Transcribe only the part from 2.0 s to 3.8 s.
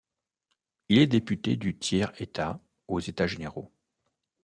état aux États généraux.